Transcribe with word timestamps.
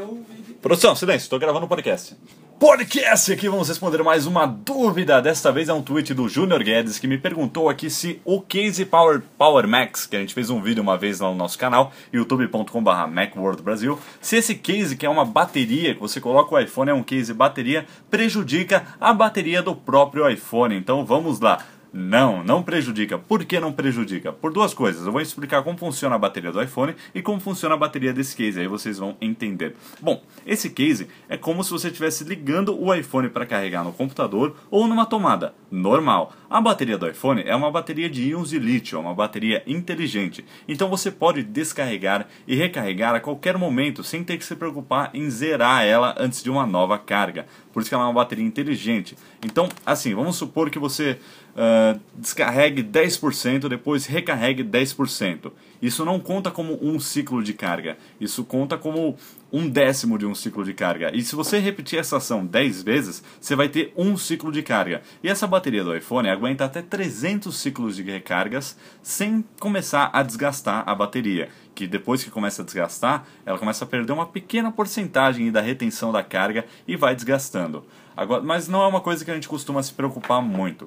eu. 0.00 0.24
Produção, 0.62 0.96
silêncio, 0.96 1.26
estou 1.26 1.38
gravando 1.38 1.66
um 1.66 1.68
podcast. 1.68 2.16
Podcast 2.58 3.32
aqui, 3.32 3.48
vamos 3.48 3.68
responder 3.68 4.02
mais 4.02 4.26
uma 4.26 4.46
dúvida. 4.46 5.20
Desta 5.20 5.50
vez 5.50 5.68
é 5.68 5.72
um 5.72 5.82
tweet 5.82 6.12
do 6.12 6.28
Junior 6.28 6.62
Guedes 6.62 6.98
que 6.98 7.06
me 7.06 7.16
perguntou 7.16 7.68
aqui 7.68 7.88
se 7.88 8.20
o 8.24 8.40
Case 8.40 8.84
Power, 8.84 9.22
Power 9.38 9.66
Max, 9.66 10.06
que 10.06 10.16
a 10.16 10.20
gente 10.20 10.34
fez 10.34 10.50
um 10.50 10.60
vídeo 10.60 10.82
uma 10.82 10.96
vez 10.96 11.20
lá 11.20 11.28
no 11.28 11.34
nosso 11.34 11.58
canal, 11.58 11.92
youtube.com.br 12.12 13.06
MacWorldBrasil, 13.10 13.98
se 14.20 14.36
esse 14.36 14.54
case, 14.54 14.96
que 14.96 15.06
é 15.06 15.08
uma 15.08 15.24
bateria, 15.24 15.94
que 15.94 16.00
você 16.00 16.20
coloca 16.20 16.54
o 16.54 16.58
iPhone, 16.58 16.90
é 16.90 16.94
um 16.94 17.02
case 17.02 17.32
bateria, 17.32 17.86
prejudica 18.10 18.86
a 19.00 19.12
bateria 19.14 19.62
do 19.62 19.74
próprio 19.74 20.28
iPhone. 20.28 20.76
Então 20.76 21.04
vamos 21.04 21.40
lá. 21.40 21.64
Não, 21.92 22.44
não 22.44 22.62
prejudica. 22.62 23.18
Por 23.18 23.44
que 23.44 23.58
não 23.58 23.72
prejudica? 23.72 24.32
Por 24.32 24.52
duas 24.52 24.72
coisas. 24.72 25.04
Eu 25.04 25.12
vou 25.12 25.20
explicar 25.20 25.62
como 25.62 25.76
funciona 25.76 26.14
a 26.14 26.18
bateria 26.18 26.52
do 26.52 26.62
iPhone 26.62 26.94
e 27.12 27.20
como 27.20 27.40
funciona 27.40 27.74
a 27.74 27.78
bateria 27.78 28.12
desse 28.12 28.36
case. 28.36 28.60
Aí 28.60 28.68
vocês 28.68 28.98
vão 28.98 29.16
entender. 29.20 29.74
Bom, 30.00 30.22
esse 30.46 30.70
case 30.70 31.08
é 31.28 31.36
como 31.36 31.64
se 31.64 31.70
você 31.70 31.88
estivesse 31.88 32.22
ligando 32.22 32.80
o 32.80 32.94
iPhone 32.94 33.28
para 33.28 33.44
carregar 33.44 33.82
no 33.82 33.92
computador 33.92 34.56
ou 34.70 34.86
numa 34.86 35.04
tomada 35.04 35.52
normal. 35.70 36.32
A 36.48 36.60
bateria 36.60 36.96
do 36.96 37.08
iPhone 37.08 37.42
é 37.44 37.54
uma 37.54 37.70
bateria 37.70 38.08
de 38.08 38.28
íons 38.28 38.50
de 38.50 38.58
lítio, 38.58 38.96
é 38.96 39.00
uma 39.00 39.14
bateria 39.14 39.62
inteligente. 39.66 40.44
Então 40.68 40.88
você 40.88 41.10
pode 41.10 41.42
descarregar 41.42 42.26
e 42.46 42.54
recarregar 42.54 43.14
a 43.14 43.20
qualquer 43.20 43.56
momento 43.58 44.04
sem 44.04 44.22
ter 44.22 44.36
que 44.36 44.44
se 44.44 44.54
preocupar 44.54 45.10
em 45.12 45.28
zerar 45.28 45.84
ela 45.84 46.14
antes 46.18 46.42
de 46.42 46.50
uma 46.50 46.66
nova 46.66 46.98
carga. 46.98 47.46
Por 47.72 47.80
isso 47.80 47.88
que 47.88 47.94
ela 47.94 48.04
é 48.04 48.06
uma 48.06 48.12
bateria 48.12 48.44
inteligente. 48.44 49.16
Então, 49.44 49.68
assim, 49.86 50.14
vamos 50.14 50.36
supor 50.36 50.70
que 50.70 50.78
você 50.78 51.18
uh, 51.54 51.79
descarregue 52.14 52.82
10%, 52.82 53.68
depois 53.68 54.06
recarregue 54.06 54.64
10%. 54.64 55.52
Isso 55.80 56.04
não 56.04 56.20
conta 56.20 56.50
como 56.50 56.78
um 56.82 57.00
ciclo 57.00 57.42
de 57.42 57.54
carga, 57.54 57.96
isso 58.20 58.44
conta 58.44 58.76
como 58.76 59.16
um 59.52 59.68
décimo 59.68 60.18
de 60.18 60.26
um 60.26 60.34
ciclo 60.34 60.64
de 60.64 60.74
carga. 60.74 61.10
E 61.14 61.22
se 61.22 61.34
você 61.34 61.58
repetir 61.58 61.98
essa 61.98 62.18
ação 62.18 62.44
10 62.44 62.82
vezes, 62.82 63.22
você 63.40 63.56
vai 63.56 63.68
ter 63.68 63.92
um 63.96 64.16
ciclo 64.16 64.52
de 64.52 64.62
carga. 64.62 65.02
E 65.22 65.28
essa 65.28 65.46
bateria 65.46 65.82
do 65.82 65.96
iPhone 65.96 66.28
aguenta 66.28 66.64
até 66.64 66.82
300 66.82 67.56
ciclos 67.56 67.96
de 67.96 68.02
recargas 68.02 68.76
sem 69.02 69.44
começar 69.58 70.10
a 70.12 70.22
desgastar 70.22 70.84
a 70.86 70.94
bateria. 70.94 71.48
Que 71.74 71.86
depois 71.86 72.22
que 72.22 72.30
começa 72.30 72.62
a 72.62 72.64
desgastar, 72.64 73.26
ela 73.44 73.58
começa 73.58 73.84
a 73.84 73.88
perder 73.88 74.12
uma 74.12 74.26
pequena 74.26 74.70
porcentagem 74.70 75.50
da 75.50 75.60
retenção 75.60 76.12
da 76.12 76.22
carga 76.22 76.66
e 76.86 76.94
vai 76.94 77.14
desgastando. 77.14 77.84
Agora, 78.16 78.42
mas 78.42 78.68
não 78.68 78.82
é 78.82 78.86
uma 78.86 79.00
coisa 79.00 79.24
que 79.24 79.30
a 79.30 79.34
gente 79.34 79.48
costuma 79.48 79.82
se 79.82 79.92
preocupar 79.94 80.42
muito. 80.42 80.86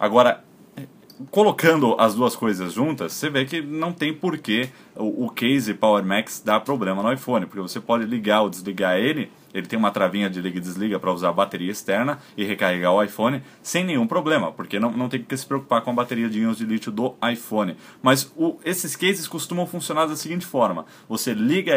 Agora, 0.00 0.42
colocando 1.30 1.94
as 1.98 2.14
duas 2.14 2.34
coisas 2.34 2.72
juntas, 2.72 3.12
você 3.12 3.28
vê 3.28 3.44
que 3.44 3.60
não 3.60 3.92
tem 3.92 4.14
porquê 4.14 4.70
o, 4.96 5.26
o 5.26 5.30
case 5.30 5.74
Power 5.74 6.02
Max 6.02 6.42
dar 6.42 6.60
problema 6.60 7.02
no 7.02 7.12
iPhone, 7.12 7.44
porque 7.44 7.60
você 7.60 7.78
pode 7.78 8.06
ligar 8.06 8.40
ou 8.40 8.48
desligar 8.48 8.96
ele, 8.96 9.30
ele 9.52 9.66
tem 9.66 9.78
uma 9.78 9.90
travinha 9.90 10.30
de 10.30 10.40
liga 10.40 10.56
e 10.56 10.60
desliga 10.60 10.98
para 10.98 11.12
usar 11.12 11.28
a 11.28 11.32
bateria 11.34 11.70
externa 11.70 12.18
e 12.34 12.44
recarregar 12.44 12.94
o 12.94 13.02
iPhone 13.02 13.42
sem 13.62 13.84
nenhum 13.84 14.06
problema, 14.06 14.50
porque 14.50 14.80
não, 14.80 14.90
não 14.90 15.10
tem 15.10 15.22
que 15.22 15.36
se 15.36 15.44
preocupar 15.44 15.82
com 15.82 15.90
a 15.90 15.94
bateria 15.94 16.30
de 16.30 16.40
íons 16.40 16.56
de 16.56 16.64
lítio 16.64 16.90
do 16.90 17.14
iPhone. 17.30 17.76
Mas 18.02 18.32
o, 18.34 18.58
esses 18.64 18.96
cases 18.96 19.28
costumam 19.28 19.66
funcionar 19.66 20.06
da 20.06 20.16
seguinte 20.16 20.46
forma: 20.46 20.86
você 21.06 21.34
liga, 21.34 21.74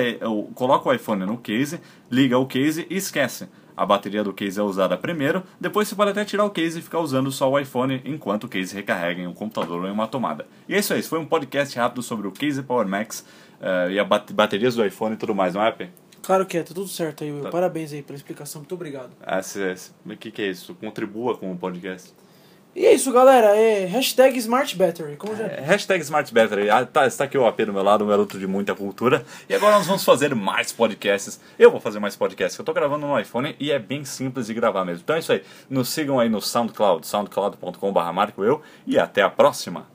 coloca 0.55 0.87
o 0.87 0.93
iPhone 0.93 1.25
no 1.25 1.37
case, 1.37 1.81
liga 2.09 2.37
o 2.37 2.45
case 2.45 2.87
e 2.89 2.95
esquece 2.95 3.49
a 3.75 3.85
bateria 3.85 4.23
do 4.23 4.33
case 4.33 4.59
é 4.59 4.63
usada 4.63 4.97
primeiro, 4.97 5.43
depois 5.59 5.87
você 5.87 5.95
pode 5.95 6.11
até 6.11 6.23
tirar 6.23 6.45
o 6.45 6.49
case 6.49 6.79
e 6.79 6.81
ficar 6.81 6.99
usando 6.99 7.31
só 7.31 7.49
o 7.49 7.59
iPhone 7.59 8.01
enquanto 8.05 8.45
o 8.45 8.47
case 8.47 8.73
recarrega 8.75 9.21
em 9.21 9.27
um 9.27 9.33
computador 9.33 9.81
ou 9.81 9.87
em 9.87 9.91
uma 9.91 10.07
tomada. 10.07 10.45
E 10.67 10.75
é 10.75 10.79
isso 10.79 10.93
aí, 10.93 10.99
esse 10.99 11.09
foi 11.09 11.19
um 11.19 11.25
podcast 11.25 11.77
rápido 11.77 12.01
sobre 12.01 12.27
o 12.27 12.31
Case 12.31 12.61
Power 12.63 12.87
Max 12.87 13.25
uh, 13.59 13.89
e 13.91 13.99
as 13.99 14.07
baterias 14.31 14.75
do 14.75 14.85
iPhone 14.85 15.15
e 15.15 15.17
tudo 15.17 15.35
mais, 15.35 15.53
não 15.53 15.63
é, 15.63 15.71
P? 15.71 15.89
Claro 16.21 16.45
que 16.45 16.57
é, 16.57 16.63
tá 16.63 16.73
tudo 16.73 16.87
certo 16.87 17.23
aí, 17.23 17.31
Will. 17.31 17.43
Tá. 17.43 17.49
Parabéns 17.49 17.91
aí 17.91 18.01
pela 18.01 18.15
explicação, 18.15 18.61
muito 18.61 18.73
obrigado. 18.75 19.11
Ah, 19.21 19.41
o 20.05 20.17
que, 20.17 20.31
que 20.31 20.41
é 20.41 20.49
isso? 20.49 20.73
Contribua 20.75 21.37
com 21.37 21.51
o 21.51 21.57
podcast. 21.57 22.13
E 22.75 22.85
é 22.85 22.93
isso, 22.93 23.11
galera. 23.11 23.55
É 23.55 23.85
hashtag 23.85 24.37
Smart 24.39 24.75
Battery. 24.75 25.15
Como 25.15 25.35
já... 25.35 25.45
É, 25.45 25.61
hashtag 25.61 26.01
Smart 26.01 26.33
Battery. 26.33 26.69
Ah, 26.69 26.85
tá, 26.85 27.05
está 27.05 27.25
aqui 27.25 27.37
o 27.37 27.45
AP 27.45 27.61
do 27.61 27.73
meu 27.73 27.83
lado, 27.83 28.03
um 28.03 28.07
garoto 28.07 28.39
de 28.39 28.47
muita 28.47 28.73
cultura. 28.73 29.23
E 29.47 29.53
agora 29.53 29.75
nós 29.77 29.85
vamos 29.85 30.03
fazer 30.03 30.33
mais 30.33 30.71
podcasts. 30.71 31.39
Eu 31.59 31.69
vou 31.69 31.79
fazer 31.79 31.99
mais 31.99 32.15
podcasts. 32.15 32.57
Eu 32.57 32.63
estou 32.63 32.73
gravando 32.73 33.05
no 33.05 33.19
iPhone 33.19 33.55
e 33.59 33.71
é 33.71 33.77
bem 33.77 34.03
simples 34.03 34.47
de 34.47 34.53
gravar 34.53 34.83
mesmo. 34.85 35.01
Então 35.03 35.15
é 35.15 35.19
isso 35.19 35.31
aí. 35.31 35.43
Nos 35.69 35.89
sigam 35.89 36.19
aí 36.19 36.29
no 36.29 36.41
SoundCloud, 36.41 37.05
soundcloud.com.br. 37.05 38.61
E 38.87 38.97
até 38.97 39.21
a 39.21 39.29
próxima. 39.29 39.92